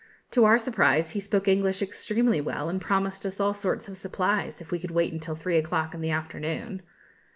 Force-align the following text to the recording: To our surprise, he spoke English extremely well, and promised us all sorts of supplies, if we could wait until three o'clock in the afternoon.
To 0.31 0.45
our 0.45 0.57
surprise, 0.57 1.11
he 1.11 1.19
spoke 1.19 1.47
English 1.47 1.83
extremely 1.83 2.41
well, 2.41 2.69
and 2.69 2.81
promised 2.81 3.23
us 3.23 3.39
all 3.39 3.53
sorts 3.53 3.87
of 3.87 3.99
supplies, 3.99 4.59
if 4.59 4.71
we 4.71 4.79
could 4.79 4.89
wait 4.89 5.13
until 5.13 5.35
three 5.35 5.57
o'clock 5.59 5.93
in 5.93 6.01
the 6.01 6.09
afternoon. 6.09 6.81